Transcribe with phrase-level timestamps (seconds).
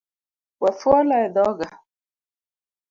[0.61, 1.67] We fuolo edhoga